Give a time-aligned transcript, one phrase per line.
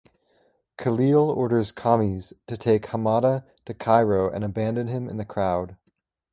[0.79, 5.77] Khalil orders Khamis to take Hamada to Cairo and abandon him in the crowd.